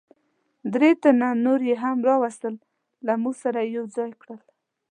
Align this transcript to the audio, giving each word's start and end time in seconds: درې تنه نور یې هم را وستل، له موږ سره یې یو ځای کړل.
درې 0.73 0.89
تنه 1.01 1.29
نور 1.45 1.59
یې 1.69 1.75
هم 1.83 1.97
را 2.07 2.15
وستل، 2.23 2.55
له 3.05 3.13
موږ 3.21 3.35
سره 3.43 3.59
یې 3.63 3.69
یو 3.77 3.85
ځای 3.95 4.11
کړل. 4.21 4.41